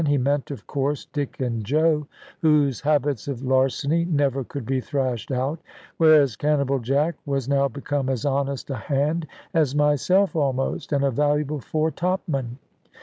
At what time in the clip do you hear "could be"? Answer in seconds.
4.43-4.81